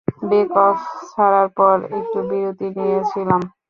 [0.29, 0.77] Bekoff
[1.09, 3.41] ছাড়ার পর একটু বিরতি নিয়েছিলাম।